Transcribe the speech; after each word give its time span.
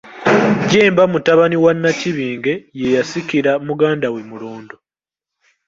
JJEMBA 0.69 1.03
mutabani 1.11 1.57
wa 1.63 1.71
Nnakibinge, 1.77 2.53
ye 2.79 2.87
yasikira 2.97 3.51
muganda 3.67 4.07
we 4.13 4.21
Mulondo. 4.29 4.75